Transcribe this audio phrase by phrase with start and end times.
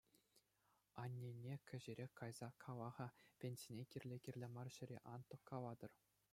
[1.03, 3.07] Аннене кӗҫӗрех кайса кала-ха:
[3.45, 5.91] пенсине кирлӗ-кирлӗ мар ҫӗре ан тӑккалатӑр.